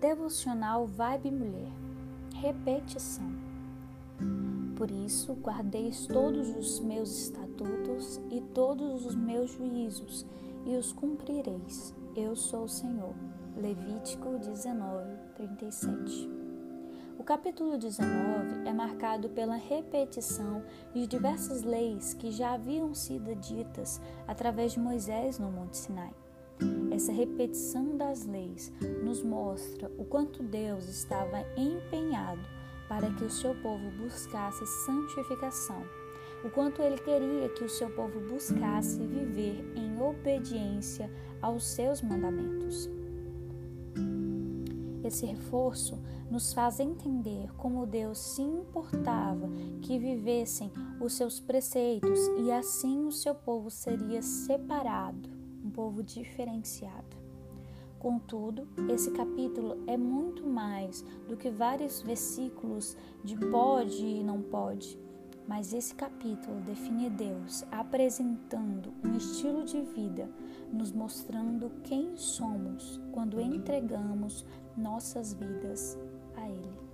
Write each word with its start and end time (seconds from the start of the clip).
Devocional 0.00 0.86
Vibe 0.86 1.30
Mulher. 1.30 1.72
Repetição. 2.34 3.32
Por 4.76 4.90
isso, 4.90 5.32
guardeis 5.32 6.06
todos 6.06 6.54
os 6.54 6.80
meus 6.80 7.10
estatutos 7.18 8.20
e 8.30 8.42
todos 8.42 9.06
os 9.06 9.14
meus 9.14 9.52
juízos, 9.52 10.26
e 10.66 10.76
os 10.76 10.92
cumprireis. 10.92 11.94
Eu 12.14 12.36
sou 12.36 12.64
o 12.64 12.68
Senhor. 12.68 13.14
Levítico 13.56 14.38
19, 14.38 15.16
37. 15.34 16.30
O 17.18 17.24
capítulo 17.24 17.78
19 17.78 18.68
é 18.68 18.74
marcado 18.74 19.30
pela 19.30 19.56
repetição 19.56 20.62
de 20.92 21.06
diversas 21.06 21.62
leis 21.62 22.12
que 22.12 22.30
já 22.30 22.52
haviam 22.52 22.94
sido 22.94 23.34
ditas 23.36 23.98
através 24.28 24.72
de 24.72 24.78
Moisés 24.78 25.38
no 25.38 25.50
Monte 25.50 25.78
Sinai. 25.78 26.12
Essa 26.90 27.12
repetição 27.12 27.96
das 27.96 28.24
leis 28.24 28.72
nos 29.04 29.22
mostra 29.22 29.90
o 29.98 30.04
quanto 30.04 30.42
Deus 30.42 30.88
estava 30.88 31.44
empenhado 31.56 32.40
para 32.88 33.10
que 33.12 33.24
o 33.24 33.30
seu 33.30 33.54
povo 33.56 33.90
buscasse 33.98 34.66
santificação, 34.86 35.82
o 36.42 36.50
quanto 36.50 36.80
ele 36.80 36.96
queria 36.96 37.48
que 37.50 37.64
o 37.64 37.68
seu 37.68 37.90
povo 37.90 38.18
buscasse 38.20 38.98
viver 38.98 39.62
em 39.76 40.00
obediência 40.00 41.10
aos 41.42 41.66
seus 41.66 42.00
mandamentos. 42.00 42.88
Esse 45.04 45.26
reforço 45.26 45.98
nos 46.30 46.52
faz 46.52 46.80
entender 46.80 47.54
como 47.56 47.86
Deus 47.86 48.18
se 48.18 48.42
importava 48.42 49.48
que 49.82 49.98
vivessem 49.98 50.72
os 51.00 51.12
seus 51.12 51.38
preceitos 51.38 52.18
e 52.38 52.50
assim 52.50 53.06
o 53.06 53.12
seu 53.12 53.34
povo 53.34 53.70
seria 53.70 54.22
separado 54.22 55.35
um 55.66 55.70
povo 55.70 56.02
diferenciado. 56.02 57.16
Contudo, 57.98 58.68
esse 58.88 59.10
capítulo 59.10 59.82
é 59.86 59.96
muito 59.96 60.46
mais 60.46 61.02
do 61.28 61.36
que 61.36 61.50
vários 61.50 62.02
versículos 62.02 62.96
de 63.24 63.36
pode 63.36 64.04
e 64.04 64.22
não 64.22 64.40
pode, 64.42 64.96
mas 65.48 65.72
esse 65.72 65.94
capítulo 65.94 66.60
define 66.60 67.10
Deus 67.10 67.64
apresentando 67.72 68.92
um 69.04 69.16
estilo 69.16 69.64
de 69.64 69.80
vida, 69.80 70.30
nos 70.72 70.92
mostrando 70.92 71.70
quem 71.82 72.16
somos 72.16 73.00
quando 73.12 73.40
entregamos 73.40 74.44
nossas 74.76 75.32
vidas 75.32 75.98
a 76.36 76.48
Ele. 76.48 76.85